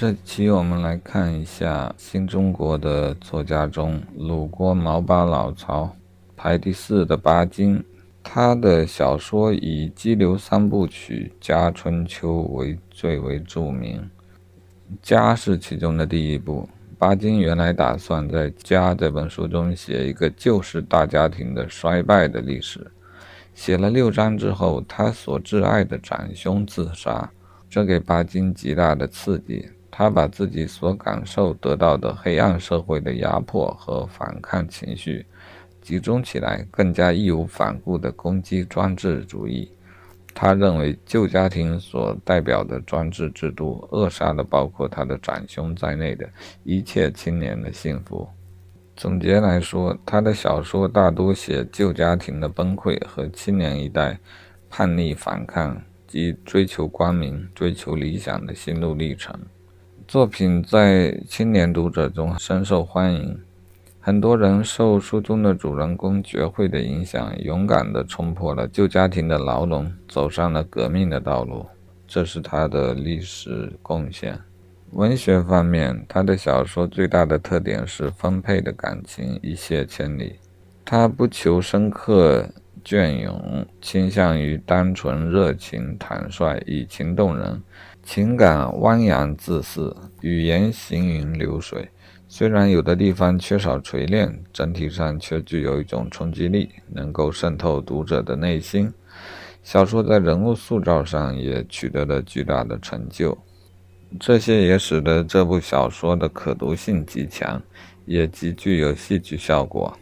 [0.00, 5.94] 这期我们来看一下新中国的作家中，鲁国毛巴老曹
[6.34, 7.84] 排第四的巴金。
[8.22, 14.00] 他的小说以《激流三部曲》《家春秋》为最为著名，
[15.02, 16.66] 《家》是其中的第一部。
[16.96, 22.90] 巴金原来打算在《家》这本书中写一个旧式大家庭的衰败的历史。
[23.54, 27.30] 写了六章之后，他所挚爱的长兄自杀，
[27.68, 29.68] 这给巴金极大的刺激。
[30.00, 35.26] 他把自己所感受得到的黑暗社会的压迫和反抗情绪。
[35.82, 39.70] 集中起来，更加义无反顾地攻击专制主义。
[40.32, 46.26] 他认为旧家庭所代表的专制制度扼杀了包括他的长兄在内的
[46.64, 48.26] 一切青年的幸福。
[48.96, 54.18] 总结来说，他的小说大多写旧家庭的崩溃和青年一代
[54.70, 59.38] 叛逆反抗及追求光明、追求理想的心路历程。
[60.10, 63.38] 作品在青年读者中深受欢迎。
[64.00, 71.64] 很多人受书中的主人公绝慧的影响，勇敢地冲破了旧家庭的牢笼，走上了革命的道路。
[72.08, 74.36] 这是他的历史贡献。
[74.94, 80.34] 文学方面，他的小说最大的特点是丰沛的感情一泻千里。
[80.84, 82.44] 他不求深刻
[82.84, 87.62] 隽永，倾向于单纯、热情、坦率、以情动人，
[88.02, 91.88] 情感汪洋恣肆，语言行云流水。
[92.28, 98.92] 虽然有的地方缺少锤炼，整体上却具有一种冲击力，能够渗透读者的内心。
[99.62, 103.36] 小说在人物塑造上也取得了巨大的成就，
[104.18, 107.60] 这些也使得这部小说的可读性极强，
[108.06, 109.98] 也极具有戏剧效果。